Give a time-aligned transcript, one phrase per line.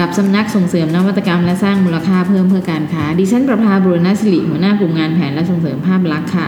[0.00, 6.46] กับสำนักส่งเสริมนวัตกรรมและสร้างมูลค่าเพิ่มเพื่อการค้า ดิฉันประภาบุรณศิริหัวหน้ากลุ่มงานแผนและส่งเสริมภาพลักษณ์ค่ะ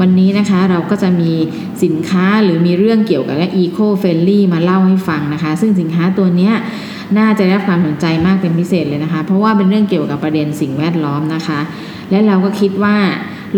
[0.00, 1.32] วันนี้นะคะเราก็จะมี
[1.84, 6.54] สินค้าหรือมีเรื่องเกี่ยวกับและ Eco Friendly มาเล่าให้ฟังนะคะ ซึ่งสินค้าตัวเนี้ย
[7.18, 11.60] น่าจะได้รับความสนใจมากเป็นพิเศษเลยนะคะ เพราะว่าเป็นเรื่องเกี่ยวกับประเด็นสิ่งแวดล้อมนะคะ
[12.10, 12.96] และเราก็คิดว่า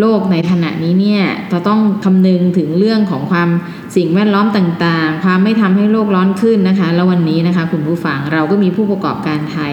[0.01, 3.49] โลกในขณะนี้เนี่ยจะต้องคำนึงถึงเรื่องของความ
[3.97, 9.73] สิ่งแวดล้อมต่างๆ ความไม่ทำให้โลกร้อนขึ้นนะคะ แล้ววันนี้นะคะ คุณผู้ฟังเราก็มีผู้ประกอบการไทย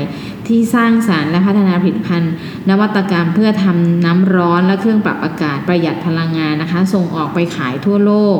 [0.49, 2.33] ที่สร้างสรรค์และพัฒนาผลิตภัณฑ์
[2.69, 8.37] นวัตกรรมเครื่องทำน้ำร้อนและเครื่องปรับอากาศประหยัดพลังงานนะคะ ส่งออกไปขายทั่วโลก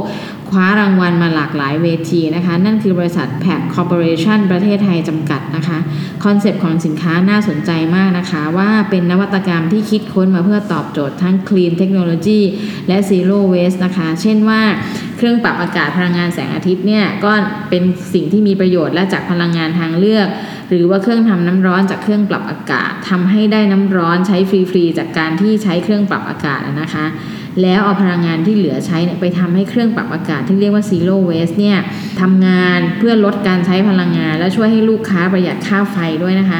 [0.50, 5.78] คว้ารางวัลมาหลากหลายเวทีนะคะ นั่นคือบริษัทแพคคอร์ปอเรชันประเทศไทยจำกัดนะคะ
[6.24, 12.42] คอนเซปต์ของสินค้าน่าสนใจมากนะคะ ว่าเป็นนวัตกรรมที่คิดค้นมาเพื่อตอบโจทย์ทั้ง Clean Technology
[12.88, 14.62] และ Zero Waste นะคะ เช่นว่า
[15.20, 17.32] เครื่องปรับอากาศพลังงานแสงอาทิตย์เนี่ยก็
[17.70, 20.28] เป็นสิ่งที่มีประโยชน์และจากพลังงานทางเลือก
[20.70, 27.06] หรือว่าเครื่องทำน้ำร้อนจากเครื่องปรับอากาศทำให้ได้น้ำร้อนใช้ฟรีๆจากการที่ใช้เครื่องปรับอากาศนะคะ
[27.62, 31.78] แล้วเอาพลังงานที่เหลือใช้ไปทำให้เครื่องปรับอากาศที่เรียกว่า zero waste เนี่ย
[32.22, 36.60] ทำงานเพื่อลดการใช้พลังงาน และช่วยให้ลูกค้าประหยัดค่าไฟด้วยนะคะ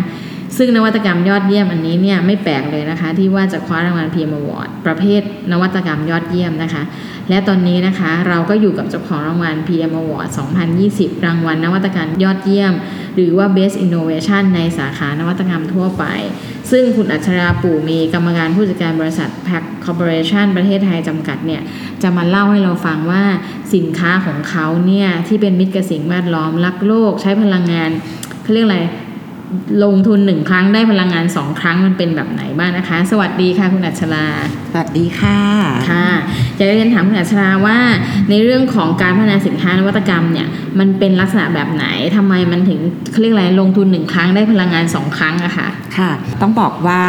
[0.58, 6.84] ซึ่งนวัตกรรมยอดเยี่ยมอันนี้เนี่ยไม่แปลกเลยนะคะ ที่ว่าจะคว้ารางวัล PM Award ประเภทนวัตกรรมยอดเยี่ยมนะคะ
[7.30, 10.30] และตอนนี้นะคะเราก็อยู่กับเจ้าของรางวัล PM Award
[10.78, 12.74] 2020 รางวัลนวัตกรรมยอดเยี่ยม
[13.16, 16.06] หรือว่า Best Innovation ในสาขานวัตกรรมทั่วไป
[16.72, 21.62] ซึ่งคุณอัชราปู่มีกรรมการผู้จัดการบริษัท Pack Corporation ประเทศไทยจำกัดเนี่ย
[22.02, 23.24] จะมาเล่าให้เราฟังว่า
[23.76, 27.90] สินค้าของเขาเนี่ยที่เป็นมิตรกับสิ่งแวดล้อมรักโลกใช้พลังงาน
[28.44, 28.80] เขาเรียกอะไร
[29.84, 34.28] ลงทุนหนึ่งครั้งได้พลังงานสองครั้งมันเป็นแบบไหนบ้างนะคะ สวัสดีค่ะคุณอัชรา
[34.72, 35.40] สวัสดีค่ะ
[35.92, 36.08] ค่ะ
[36.58, 37.78] จะเรียนถามคุณอัชราว่า
[38.30, 40.48] ในเรื่องของการพัฒนาสินค้านวัตกรรมเนี่ย
[40.80, 42.80] มันเป็นลักษณะแบบไหนทำไมมันถึง
[43.12, 45.68] เขาเรียกอะไรลงทุนหนึ่งครั้งได้พลังงานสองครั้งอะค่ะ
[45.98, 46.12] ค่ะ
[46.42, 47.02] ต้องบอกว่า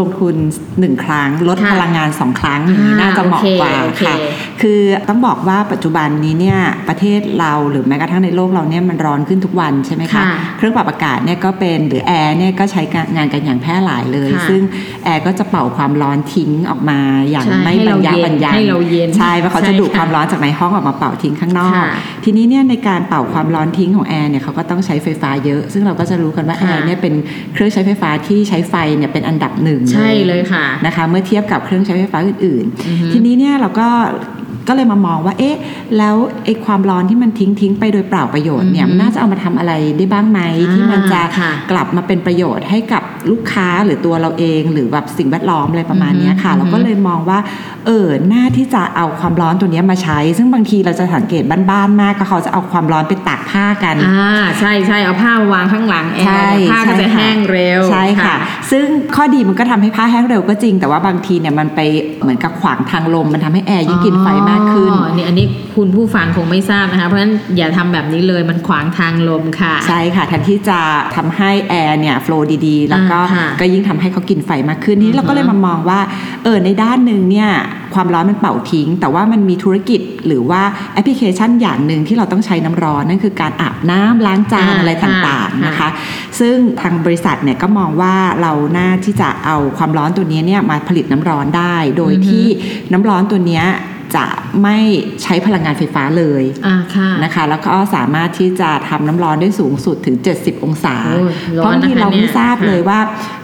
[0.00, 0.34] ลงทุน
[0.80, 12.82] หนึ่งครั้ง ลดค่ะพลังงานสองครั้งอย่างนี้อ่าน่าจะเหมาะกว่าโอเคค่ะโอเคคือต้องบอกว่าปัจจุบันนี้เนี่ยประเทศเราหรือแม้กระทั่งในโลกเราเนี่ยมันร้อนขึ้นทุกวันใช่ไหมคะค่ะเครื่องปรับอากาศเนี่ยก็เป็นหรือแอร์เนี่ยก็ใช้
[13.16, 14.62] งานกันอย่างแพร่หลายเลยค่ะซึ่ง
[15.04, 16.98] แอร์ก็จะเป่าความร้อนทิ้งออกมา
[17.30, 21.88] อย่างใช่ไม่ให้บรเรารยะเย็นบรรยังให้เราเย็นใช่เพราะเขาใช่จะดูดค่ะความร้อนจากในห้องออกมาเป่าทิ้งข้างนอกค่ะ
[22.24, 27.14] ทีนี้เนี่ยในการเป่าความร้อนทิ้งของแอร์เนี่ยเขาก็ต้องใช้ไฟฟ้าเยอะ ซึ่งเราก็จะรู้กันว่าแอค่ะร์เนี่ยเป็น
[27.52, 33.88] เครื่องใช้ไฟฟ้าที่ใช้ไฟเนี่ยเป็นอันดับหนึ่งใช่เลยค่ะนะคะ เมื่อเทียบกับเครื่องใช้ไฟฟ้าอื่นอือฮึๆทีนี้เนี่ยเราก็
[34.68, 35.56] ก็เลยมามองว่าเอ๊ะ
[35.98, 47.38] แล้วไอ้ความร้อนที่มันทิ้งทิ้งไปโดยเปล่าประโยชน์เนี่ยอือฮึมันน่าจะเอามาทำอะไรได้บ้างไหมอ่าที่มันจะค่ะกลับมาเป็นประโยชน์ให้กับลูกค้าหรือตัวเราเองหรือแบบสิ่งแวดล้อมอะไรประมาณเนี้ยค่ะอือฮึเราก็เลยมองว่า
[47.86, 58.34] เออหน้าที่จะเอาความร้อนตัวเนี้ยมาใช้ ซึ่งบางทีเราจะสังเกตบ้านๆมากก็เขาจะเอาความร้อนไปตากผ้ากันอ่าใช่ใช่เอาผ้ามาวางข้างหลังแอใช่ร์ผ้าก็จะใช่ค่ะแห้งเร็วใช่ค่ะ
[58.70, 58.84] ซึ่ง
[59.16, 61.80] ข้อดีมันก็ทำให้ผ้าแห้งเร็วก็จริง แต่ว่าบางทีเนี่ยมันไป
[62.22, 70.78] เหมือนกับขวางทางลมมันทำให้แอร์ยิ่งกินไฟมากขึ้นอ๋อนี่อันนี้คุณผู้ฟังคงไม่ทราบนะคะ เพราะฉะนั้นอย่าทำแบบนี้เลยมันขวางทางลมค่ะ ใช่ค่ะแทนที่จะ
[71.16, 76.00] ทำให้แอร์เนี่ยโฟล์ดีๆ แล้วก็อ่าค่ะก็ยิ่งทำให้เขากินไฟมากขึ้นอือนี่ฮึเราก็เลยมามองว่า
[76.44, 77.50] เออในด้านหนึ่งเนี่ย
[77.94, 80.62] ความร้อนมันเป่าทิ้ง แต่ว่ามันมีธุรกิจหรือว่า
[80.94, 85.88] แอปพลิเคชันอย่างหนึ่งที่เราต้องใช้น้ำร้อนนั่นคือการอาบน้ำล้างจานอ่าอะไรต่างๆนะคะ
[86.40, 92.46] ซึ่งทางบริษัทเนี่ยก็มองว่าเราน่าที่จะเอาความร้อนตัวนี้เนี่ยมาผลิตน้ำร้อนได้ โดยอือฮึที่
[92.92, 93.64] น้ำร้อนตัวเนี้ย
[94.16, 94.26] จะ
[94.62, 94.78] ไม่
[95.22, 102.98] ใช้พลังงานไฟฟ้าเลยอ่าค่ะนะคะ แล้วก็สามารถที่จะทำน้ำร้อนได้สูงสุดถึง 70 องศาโอ้ยร้อนเพราะบางทีนะคะเราไม่เนี่ยทราบค่ะเลยว่า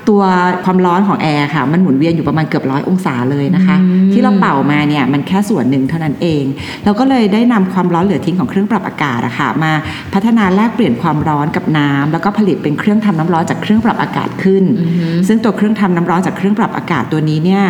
[0.09, 0.23] ตัว
[0.65, 6.45] ความร้อนของแอร์ค่ะ มันหมุนเวียนอยู่ประมาณเกือบร้อยองศาเลยนะคะอืมที่เราเป่ามาเนี่ยมันแค่ส่วนหนึ่งเท่านั้นเอง
[6.85, 9.73] เราก็เลยได้นำความร้อนเหลือทิ้งของเครื่องปรับอากาศอะค่ะมา
[10.15, 17.63] พัฒนาแลกเปลี่ยนความร้อนกับน้ำแล้วก็ผลิตเป็นเครื่องทำน้ำร้อนจากเครื่องปรับอากาศขึ้นอือฮึซึ่งตัวเครื่องทำน้ำร้อนจากเครื่องปรับอากาศตัวนี้เนี่ย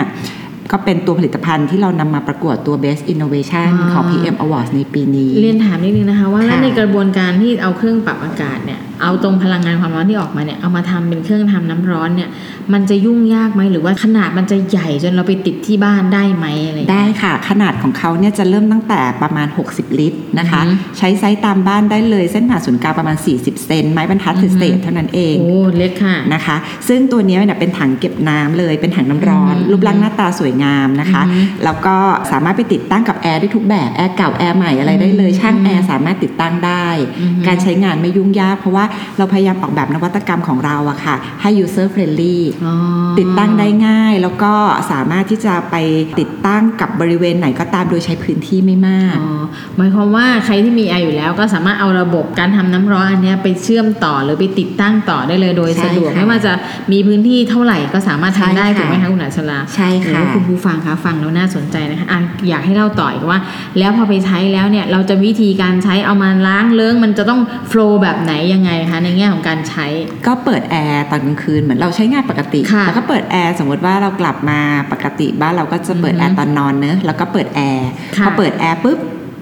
[0.70, 12.28] ก็เป็นตัวผลิตภัณฑ์ที่เรานำมาประกวดตัว Best Innovation อ่าของ PM Awards ในปีนี้ เรียนถามนิดนึงนะคะ ว่าแล้วค่ะในกระบวนการที่เอาเครื่องปรับอากาศเนี่ย เอาตรงพลังงานความร้อนที่ออกมาเนี่ยเอามาทำเป็นเครื่องทำน้ำร้อนเนี่ย
[12.72, 26.56] มันจะยุ่งยากไหมหรือว่าขนาดมันจะใหญ่จนเราไปติดที่บ้านได้ไหมอะไรอย่างเงี้ยได้ค่ะ ขนาดของเขาเนี่ยจะเริ่มตั้งแต่ประมาณ 60 ลิตรนะคะอือฮึใช้ไซส์ตามบ้านได้เลยเส้นผ่าศูนย์กลางประมาณ 40 เซนไม้บรรทัดอือฮึเศษๆเท่านั้นเองโอ้เล็กค่ะนะคะ
[26.88, 31.96] ซึ่งตัวเนี้ยเนี่ยเป็นถังเก็บน้ำเลยเป็นถังน้ำร้อนอืมรูปร่างหน้าตาสวยงามนะคะอือฮึแล้วก็
[32.30, 36.88] สามารถไปติดตั้งกับแอร์ได้ทุกแบบแอร์เก่าแอร์ใหม่อะไรได้เลยอืมช่างแอร์สามารถติดตั้งได้
[37.20, 38.84] อือฮึการใช้งานไม่ยุ่งยากเพราะว่า
[39.18, 42.74] เราพยายามออกแบบนวัตกรรมของเราอะค่ะ ให้ user friendly อ๋อ
[43.18, 44.52] ติดตั้งได้ง่าย แล้วก็
[44.92, 45.76] สามารถที่จะไป
[46.18, 49.42] ติดตั้งกับบริเวณไหนก็ตามโดยใช้พื้นที่ไม่มากอ๋อ
[49.76, 56.52] หมายความว่าใครที่มีแอร์อยู่แล้วก็สามารถเอาระบบการทำน้ำร้อนอันเนี้ยไปเชื่อมต่อหรือไปติดตั้งต่อได้เลยโดยใช่สะดวกค่ะไม่ว่าจะ
[56.92, 63.38] มีพื้นที่เท่าไหร่ก็สามารถทำได้ใช่ค่ะถูกไหมคะคุณอัชราใช่ค่ะโอ้คุณผู้ฟังคะฟังแล้วน่าสนใจนะคะอะอยากให้เล่าต่ออีกว่า
[63.78, 69.86] แล้วพอไปใช้แล้วเนี่ยเราจะวิธีการใช้เอามาล้างเลื้งมันจะต้องflow แบบไหนยังไงคะในแง่ของการใช้
[70.26, 74.60] ก็เปิดแอร์ตอนกลางคืนเหมือนเราใช้งานปกติค่ะแล้วก็เปิดแอร์สมมติว่าเรากลับมา
[74.92, 78.98] ปกติบ้านเราก็จะเปิดอือฮึแอร์ตอนนอนเนอะแล้วก็เปิดแอร์ค่ะพอเปิดแอร์ปุ๊บ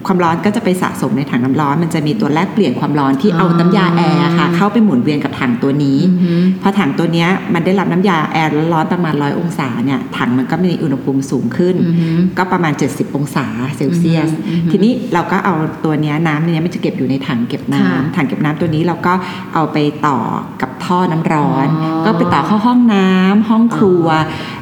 [0.06, 13.46] ความร้อนก็จะไปสะสมในถังน้ำร้อน มันจะมีตัวแลกเปลี่ยนความร้อนที่อ๋อเอาน้ำยาแอร์ค่ะ เข้าไปหมุนเวียนกับถังตัวนี้อือหือพอถังตัวเนี้ยมันได้รับน้ำยาแอร์ร้อนๆประมาณร้อยองศาเนี่ยถังมันก็มีอุณหภูมิสูงขึ้นอือหือก็ประมาณ 70 องศา
[13.76, 15.54] เซลเซียสอือหืออือหือทีนี้เราก็เอา
[15.84, 19.12] ตัวเนี้ยน้ำเนี้ยมันจะเก็บอยู่ในถังเก็บน้ำค่ะถังเก็บน้ำตัวนี้เราก็
[19.54, 20.18] เอาไปต่อ
[20.62, 24.06] กับท่อน้ำร้อนอ๋อก็ไปต่อเข้าห้องน้ำห้องครัว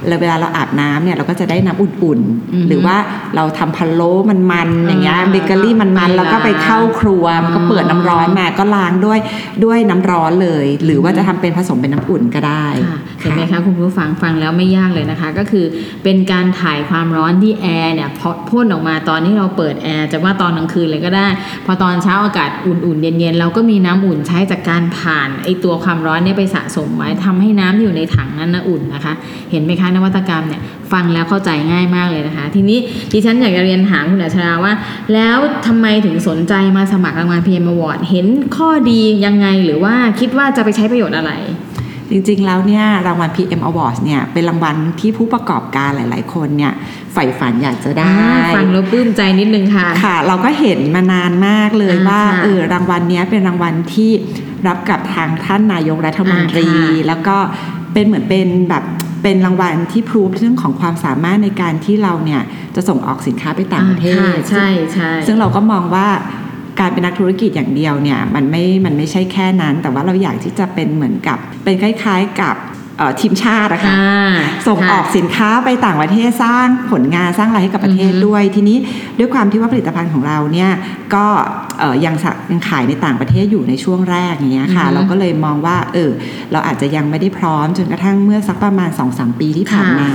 [0.07, 2.21] แล้วเวลาเราอาบน้ำเนี่ยเราก็จะได้น้ำอุ่น
[2.53, 2.97] อือหือๆหรือว่า
[3.37, 4.13] เราทำพะโล้
[4.53, 9.19] มันๆอย่างเงี้ยอ่าเบเกอรี่มันไปๆแล้วก็ไปเข้าครัวล้างมันก็เปิดน้ำร้อนมาก็ล้างด้วย
[9.65, 15.65] ด้วยน้ำร้อนเลย หรือว่าจะทำเป็นผสมเป็นน้ำอุ่นก็ได้ค่ะเห็นไหมคะคุณผู้ฟังฟังแล้วไม่ยากเลยนะคะ ก็คือ
[16.05, 21.29] เป็นการถ่ายความร้อนที่แอร์เนี่ยพอพ่นออกมาตอนที่เราเปิดแอร์จะว่าตอนกลางคืนเลยก็ได้
[21.67, 29.15] พอตอนเช้าอากาศอุ่นๆ เย็นๆเราก็มีน้ำอุ่นใช้จากการผ่านไอตัวความร้อนเนี่ยไปสะสมไว้ทำให้น้ำที่อยู่ในถังนั้นนะอุ่นนะคะ
[29.51, 30.61] เห็นไหมคะนวัตกรรมเนี่ย
[30.93, 32.79] ฟังแล้วเข้าใจง่ายมากเลยนะคะ ทีนี้
[33.13, 34.73] ดิฉันอยากจะเรียนถามคุณอัชราว่า
[35.15, 41.33] แล้วทำไมถึงสนใจมาสมัครรางวัล PM Award เห็นข้อดียังไงหรือว่าคิดว่าจะไปใช้ประโยชน์อะไร
[42.11, 46.73] จริงๆแล้วเนี่ยรางวัล PM Awards เนี่ยเป็นรางวัลที่ผู้ประกอบการหลาย ๆ คนเนี่ย
[47.13, 54.11] ใฝ่ฝันอยากจะได้อ่าฟังแล้วปลื้มใจนิดนึงค่ะค่ะ เราก็เห็นมานานมากเลยอ่าว่าค่ะเออรางวัลเนี้ยเป็นรางวัลที่
[54.67, 57.37] รับกับทางท่านนายกรัฐมนตรีอ่าค่ะแล้วก็
[57.93, 58.85] เป็นเหมือนเป็นแบบ
[59.29, 62.43] เป็นรางวัลที่พรูฟเรื่องของความสามารถในการที่เราเนี่ย
[62.75, 66.09] จะส่งออกสินค้าไปต่างประเทศอ่าค่ะใช่ใช่ซึ่งเราก็มองว่า
[66.81, 72.76] การเป็นนักธุรกิจอย่างเดียวเนี่ยมันไม่ มันไม่ใช่แค่นั้น แต่ว่าเราอยากที่จะเป็นเหมือนกับ เป็นคล้าย ๆ กับเอ่อ
[73.21, 74.33] ทีมชาติอะค่ะอ่า
[74.69, 78.77] ส่งออกค่ะสินค้าไปต่างประเทศสร้างผลงานสร้างรายให้กับประเทศอือฮึด้วย ทีนี้
[79.19, 80.71] ด้วยความที่ว่าผลิตภัณฑ์ของเราเนี่ย
[81.15, 81.27] ก็
[81.79, 86.11] เอ่อยังสะยังขายในต่างประเทศอยู่ในช่วงแรกอย่างเงี้ยค่ะอือฮึเราก็เลยมองว่าเออ
[86.53, 90.11] เราอาจจะยังไม่ได้พร้อมจนกระทั่งเมื่อสักประมาณ 2-3 ปีที่ผ่านค่ะมา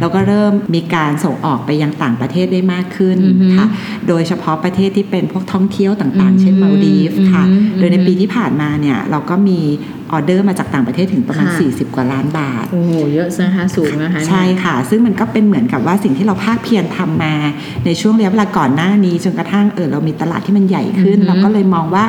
[0.00, 3.66] เราก็เริ่มมีการส่งออกไปยังต่างประเทศได้มากขึ้นอือฮึค่ะ
[4.08, 9.60] โดยเฉพาะประเทศที่เป็นพวกท่องเที่ยวต่างๆ เช่นอืมมาลดีฟส์ค่ะอืมโดยในปีที่ผ่านมาเนี่ยเราก็มี
[10.12, 17.34] ออเดอร์มาจากต่างประเทศถึงประมาณค่ะ40 กว่าล้านบาท โอ้โห เยอะนะคะสูงนะคะ ใช่ค่ะ ซึ่งมันก็เป็นเหมือนกับว่าสิ่งที่เราภาคเพียรทำมา
[17.84, 22.04] ในช่วงระยะเวลาก่อนหน้านี้จนกระทั่งเออเรามีตลาดที่มันใหญ่ขึ้น เราก็เลยมองว่า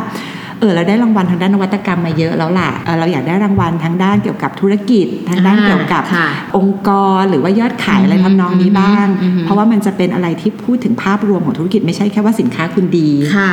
[0.59, 6.27] เออเราได้รางวัลทางด้านนวัตกรรมมาเยอะแล้วล่ะเออเราอยากได้รางวัลทางด้านเกี่ยวกับธุรกิจ ทางด้านอ่าเกี่ยวกับค่ะ
[6.57, 6.89] องค์ก
[7.19, 13.51] รหรือว่ายอดขายอะไรทำนองนี้บ้างอืมอืมเพราะว่ามันจะเป็นอะไรที่พูดถึงภาพรวมของธุรกิจไม่ใช่แค่ว่าสินค้าคุณดีค่ะ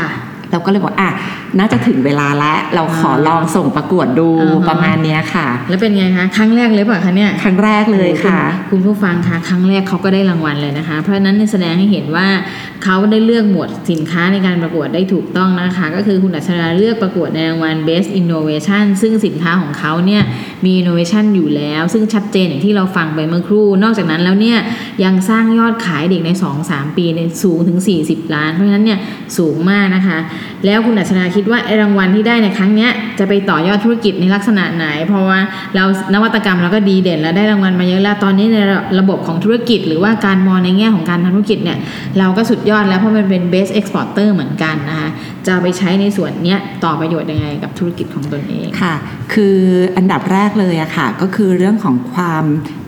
[0.52, 1.10] เราก็เลยบอกอะ
[1.58, 8.40] น่าจะถึงเวลาแล้วเราขอลองส่งประกวดดูอ่าฮะประมาณเนี้ยค่ะ แล้วเป็นไงคะครั้งแรกเลยเปล่ะคะเนี่ยครั้งแรกเลยค่ะ
[8.70, 12.26] คุณผู้ฟังคะครั้งแรกเขาก็ได้รางวัลเลยนะคะ เพราะฉะนั้นแสดงให้เห็นว่า
[12.84, 20.22] เขาได้เลือกหมวดสินค้าในการประกวดได้ถูกต้องนะคะ ก็คือคุณอัชราเลือกประกวดในรางวัล Best Innovation ซึ่งสินค้าของเขาเนี่ย
[20.64, 24.58] มี innovation อยู่แล้ว ซึ่งชัดเจนอย่างที่เราฟังไปเมื่อครู่ นอกจากนั้นแล้วเนี่ย
[25.04, 26.30] ยังสร้างยอดขายเด็กใน
[26.64, 28.98] 2-3 ปีในยสูงถึง 40 ล้าน เพราะฉะนั้นเนี่ย
[29.38, 30.18] สูงมากนะคะ
[30.66, 35.38] แล้วคุณอัชนาคิดว่าไอรางวัลที่ได้ในครั้งนี้จะไปต่อยอดธุรกิจในลักษณะไหน เพราะว่า
[35.74, 35.84] เรา
[36.14, 38.58] นวัตกรรมเราก็ดีเด่นแล้วได้รางวัลมาเยอะแล้วตอนนี้ใน
[39.00, 41.78] ระบบของธุรกิจ หรือว่าการมองในแง่ของการทำธุรกิจเนี่ย
[42.18, 45.10] เราก็สุดยอดแล้วเพราะมันเป็น best exporter เหมือนกันนะคะ
[45.46, 48.94] จะเอาไปใช้ในส่วนเนี้ยต่อประโยชน์ยังไงกับธุรกิจของตนเองค่ะ
[49.34, 49.58] คือ
[49.96, 52.44] อันดับแรกเลยอะค่ะ ก็คือเรื่องของความ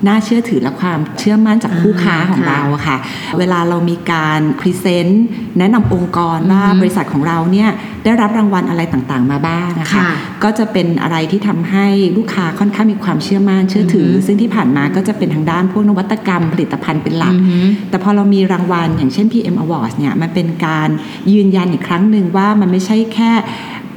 [0.06, 2.96] น่าเชื่อถือและความเชื่อมั่นจากคู่ค้าของอ่าค่ะเราอะค่ะ
[3.38, 5.24] เวลาเรามีการพรีเซนต์
[5.58, 7.70] แนะนำองค์กรว่าอือฮึบริษัทของเราเนี่ย
[8.04, 10.10] ได้รับรางวัลอะไรต่างๆมาบ้างนะคะค่ะ
[10.44, 17.58] ก็จะเป็นอะไรที่ทำให้ลูกค้าค่อนข้างมีความเชื่อมั่นเชื่อถือออฮึซึ่งที่ผ่านมาก็จะเป็นทางด้านพวกนวัตกรรมผลิตภัณฑ์เป็นหลักอือฮึ
[17.90, 20.88] แต่พอเรามีรางวัลอย่างเช่น PM Awards เนี่ยมันเป็นการ
[21.32, 23.32] ยืนยันอีกครั้งหนึ่งว่ามันไม่ใช่แค่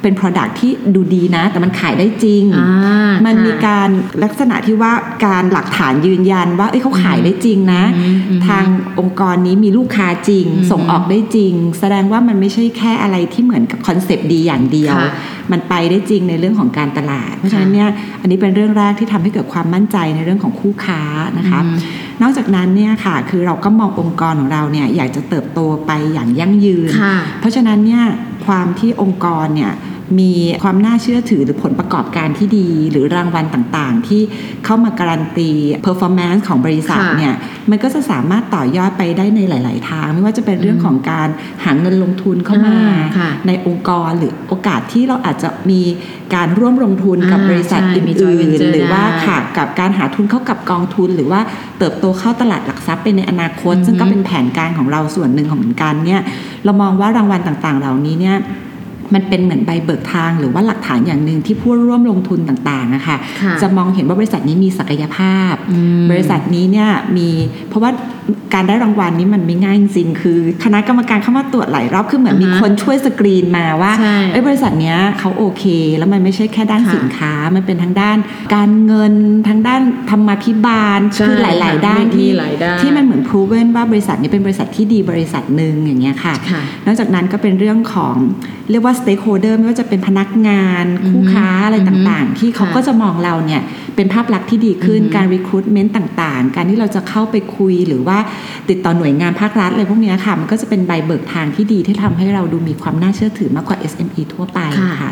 [0.04, 3.90] เป็น Product ที่ดูดีนะ แต่มันขายได้จริงอ่ามันมีค่ะการ
[4.24, 4.94] ลักษณะที่ว่า
[5.26, 8.66] การหลักฐานยืนยันว่าเอ้ยเขาขายได้จริงนะอืมอืมทาง
[9.00, 15.12] องค์กรนี้มีลูกค้าจริงอืมส่งออกได้จริง แสดงว่ามันไม่ใช่แค่อะไรที่เหมือนกับคอนเซปต์ดีอย่างเดียวค่ะ
[15.52, 17.90] มันไปได้จริงในเรื่องของการตลาด เพราะฉะนั้นเนี่ย
[18.22, 21.02] อันนี้เป็นเรื่องแรกที่ทำให้เกิดความมั่นใจในเรื่องของคู่ค้า
[21.38, 21.78] นะคะอืม
[22.22, 28.04] นอกจากนั้นเนี่ยค่ะคือเราก็มององค์กรของเราเนี่ยอยากจะเติบโตไปอย่างยั่งยืนค่ะเพราะฉะนั้นเนี่ย
[28.46, 29.72] ความที่องค์กรเนี่ย
[30.20, 30.32] มี
[30.64, 34.22] ความน่าเชื่อถือหรือผลประกอบการที่ดี หรือรางวัลต่างๆ ที่
[34.66, 35.50] เข้ามาการันตี
[35.86, 37.36] performance ของบริษัทค่ะเนี่ย
[37.70, 41.28] มันก็จะสามารถต่อยอดไปได้ในหลาย ๆ ทาง ไม่ว่าจะเป็นเรื่องของการ
[41.64, 45.82] หาเงินลงทุนเข้ามาอ่าค่ะในองค์กรหรือโอกาสที่เราอาจจะมี
[46.36, 51.42] การร่วมลงทุนกับอ่าบริษัทใช่อมี joint ื่น venture ๆหรือว่าได้ค่ะกับการหาทุนเข้ากับกองทุน หรือว่า
[51.78, 56.22] เติบโตเข้าตลาดหลักทรัพย์ไปในอนาคตอือฮึซึ่งก็เป็นแผนการของเราส่วนหนึ่งของเหมือนกันเนี่ย
[56.66, 58.38] เรามองว่ารางวัลต่างๆ เหล่านี้เนี่ย
[59.14, 67.30] มันเป็นเหมือนใบเบิกทางหรือว่าหลักฐานอย่างหนึ่งที่ผู้ร่วมลงทุนต่างๆนะคะค่ะจะมองเห็นว่าบริษัทนี้มีศักยภาพอืมบริษัทนี้เนี่ยมี
[67.70, 67.92] เพราะว่า
[68.54, 75.64] การได้รางวัลนี้มันไม่ง่ายจริงๆคือ คณะกรรมการเข้ามาตรวจหลายรอบคือเหมือนมีอ่าฮะคนช่วยสกรีนมาว่าใช่เอ้ยบริษัทเนี้ยเขาโอเค
[75.98, 78.18] แล้วมันไม่ใช่แค่ด้านค่ะสินค้ามันเป็นทั้งด้าน
[78.56, 79.14] การเงิน
[79.48, 88.16] ทั้งด้านธรรมาภิบาลใช่คือหลาย ๆ ด้านมีที่หลายด้านที่มันเหมือน proven ว่าบริษัทนี้เป็นบริษัทที่ดีบริษัทหนึ่งอย่างเงี้ยค่ะค่ะนอกจากนั้นก็เป็นเรื่องของ
[88.72, 93.62] เรียกว่า stakeholder ไม่ว่าจะเป็นพนักงานอือฮึคู่ค้าอะไรต่างๆ ที่เขาค่ะก็จะมองเราเนี่ย
[93.96, 98.18] เป็นภาพลักษณ์ที่ดีขึ้นอือฮึการ recruitment ต่างๆ การที่เราจะเข้าไปคุยหรือว่า
[98.70, 105.12] ติดต่อหน่วยงานภาครัฐอะไรพวกเนี้ยค่ะ มันก็จะเป็นใบเบิกทางที่ดีที่ทำให้เราดูมีความน่าเชื่อถือมากกว่า SME ทั่วไปค่ะค่ะ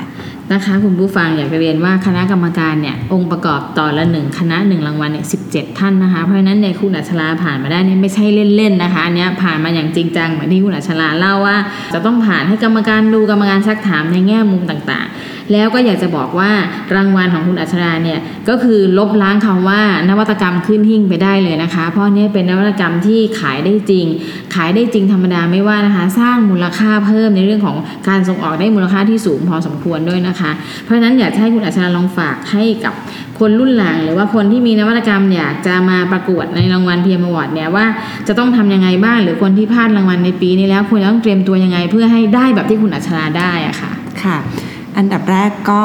[0.54, 5.38] นะคะคุณผู้ฟังอยากจะเรียนว่าคณะกรรมการเนี่ยองค์ประกอบต่อละหนึ่งคณะหนึ่งรางวัลเนี่ยสิ
[5.80, 8.26] ท่านนะคะ เพราะฉะนั้นเนี่ยคุณอัชราผ่านมาได้เนี่ยไม่ใช่
[8.56, 11.58] เล่นๆนะคะอันเนี้ยผ่านมาอย่างจริงจังเหมือนที่คุณอัชราเล่าว่า
[11.94, 15.08] จะต้องผ่านให้กรรมการดูกรรมการซักถามในแง่มุมต่าง
[15.52, 16.52] แล้วก็อยากจะบอกว่า
[16.96, 24.06] รางวัลของคุณอัชราเนี่ยก็คือลบล้างคำว่านวัตกรรมขึ้นหิ้งไปได้เลยนะคะ เพราะนี่เป็นนวัตกรรมที่ขายได้จริง
[24.56, 30.52] ขายได้จริงธรรมดาไม่ว่านะคะ สร้างมูลค่าเพิ่มในเรื่องของการส่งออกได้มูลค่าที่สูงพอสมควรด้วยนะคะ
[30.84, 32.94] เพราะฉะนั้นอยากให้คุณอัชราลองฝากให้กับ
[33.40, 37.86] คนรุ่นหลังหรือว่าคนที่มีนวัตกรรมอยากจะมาประกวดในรางวัล PM Award เนี่ยว่า
[38.28, 43.92] จะต้องทำยังไงบ้างหรือคนที่พลาดรางวัลในปีนี้แล้วควรจะต้องเตรียมตัวยังไงเพื่อให้ได้แบบที่คุณอัชราได้อะค่ะ
[44.24, 44.38] ค่ะ
[44.98, 45.84] อันดับแรกก็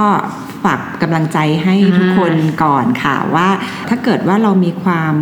[0.65, 3.49] ฝากกำลังใจให้อ่าทุกคนก่อนค่ะว่า
[3.89, 5.15] ถ้าเกิดว่าเรามีความ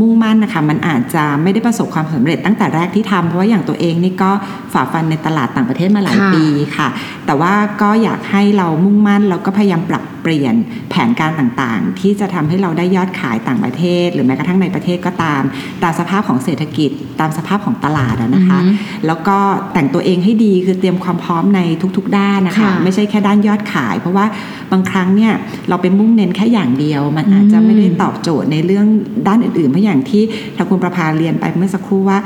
[0.00, 4.30] มุ่งมั่นนะคะมันอาจจะไม่ได้ประสบความสำเร็จตั้งแต่แรกที่ทำเพราะว่าอย่างตัวเองนี่ก็
[4.72, 6.44] ฝ่าฟันในตลาดต่างประเทศมาหลายค่ะปี
[6.76, 6.88] ค่ะ
[7.26, 10.54] แต่ว่าก็อยากให้เรามุ่งมั่นแล้วก็พยายามปรับเปลี่ยน
[10.90, 15.42] แผนการต่างๆ ที่จะทำให้เราได้ยอดขายต่างประเทศ หรือแม้กระทั่งในประเทศก็ตาม
[15.82, 19.38] ตามสภาพของเศรษฐกิจ ตามสภาพของตลาดอะนะคะอือฮึแล้วก็
[19.72, 21.60] แต่งตัวเองให้ดีคือเตรียมความพร้อมใน
[21.96, 24.26] ทุก ๆ ด้านนะคะค่ะไม่ใช่แค่ด้านยอดขาย เพราะว่า
[24.72, 25.32] บางครั้งเนี่ย
[25.68, 28.86] เราไปมุ่งเน้นแค่อย่างเดียว มันอาจจะไม่ได้ตอบโจทย์ในเรื่อง
[29.28, 30.22] ด้านอื่นๆเพราะอย่างที่
[30.56, 32.18] ทางคุณประภาเรียนไปเมื่อสักครู่ว่า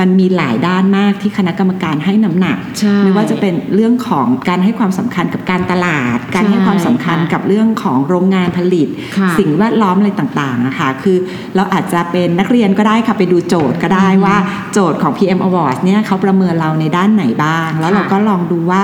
[0.00, 11.16] มันมีหลายด้านมากที่คณะกรรมการให้น้ำหนักใช่ไม่ว่าจะเป็นเรื่องของการให้ความสำคัญกับการตลาด การให้ความสำคัญค่ะกับเรื่องของโรงงานผลิตค่ะสิ่งแวดล้อมอะไรต่างๆอะค่ะคือ
[11.56, 14.36] เราอาจจะเป็นนักเรียนก็ได้ค่ะไปดูโจทย์ก็ได้ว่า
[14.72, 18.80] โจทย์ของ PM Awards เนี่ยเขาประเมินเราในด้านไหนบ้าง แล้วเราก็ลองดูว่า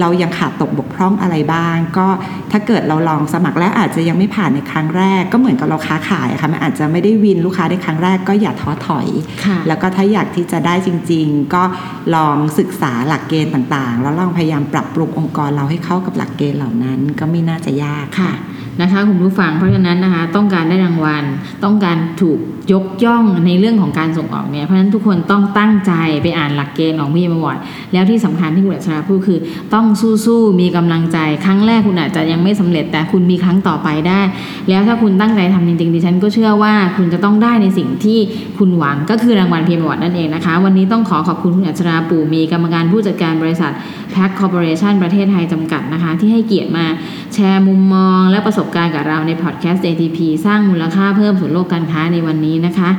[0.00, 2.06] เรายังขาดตกบกพร่องอะไรบ้าง ก็
[2.50, 9.08] ถ้าเกิดเราลองสมัครแล้วอาจจะยังไม่ผ่านในครั้งแรก ก็เหมือนกับเราค้าขายอะค่ะมันอาจจะไม่ได้วินลูกค้าในครั้งแรกก็อย่าท้อถอย
[9.44, 11.62] ค่ะแล้วก็ถ้าอยากที่จะได้จริง ๆ ก็
[12.14, 18.32] ลองศึกษาหลักเกณฑ์ต่างๆ แล้วลองพยายามปรับปรุงองค์กรเราให้เข้ากับหลักเกณฑ์เหล่านั้น ก็ไม่น่าจะยากค่ะ
[18.82, 21.24] นะคะคุณผู้ฟังเพราะฉะนั้นนะคะต้องการได้รางวัล
[21.64, 22.38] ต้องการถูก
[22.72, 25.92] ยกย่องในเรื่องของการส่งออกเนี่ยเพราะฉะนั้นทุกคนต้องตั้งใจ
[26.22, 27.58] ไปอ่านหลักเกณฑ์ของ PM Award
[27.92, 29.38] แล้วที่สำคัญที่คุณอัชราพูดคือ
[29.74, 29.86] ต้อง
[30.24, 34.20] สู้ๆมีกำลังใจ ครั้งแรกคุณอาจจะยังไม่สำเร็จแต่คุณมีครั้งต่อไปได้
[34.68, 38.18] แล้วถ้าคุณตั้งใจทำจริงๆดิฉันก็เชื่อว่าคุณจะต้องได้ในสิ่งที่
[38.58, 43.72] คุณหวังก็คือรางวัล PM Award นั่นเองนะคะ วันนี้ต้องขอขอบคุณคุณอัชราปู่มีกรรมการผู้จัดการบริษัท
[44.10, 46.86] แพ็คคอร์ปอเรชันประเทศไทยจำกัดนะคะ ที่ให้เกียรติมา
[47.34, 52.90] แชร์มุมมองและประสบการณ์กับเราในพอดแคสต์ DITP สร้างมูลค่าเพิ่มสู่โลกการค้าในวันนี้นะคะ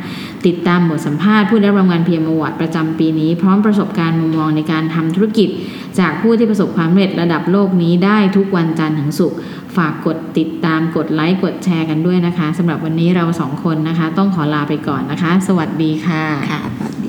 [0.45, 5.49] ติดตามบทสัมภาษณ์ผู้ได้รับรางวัล PM Award ประจำปีนี้ พร้อมประสบการณ์มุมมองในการทำธุรกิจ
[5.99, 9.37] จากผู้ที่ประสบความสำเร็จระดับโลกนี้ได้ทุกวันจันทร์ถึงศุกร์
[9.75, 17.07] ฝากกดติดตามกดไลค์กดแชร์กันด้วยนะคะสำหรับวันนี้เราสองคนนะคะ ต้องขอลาไปก่อนนะคะ สวัสดีค่ะค่ะสวัสด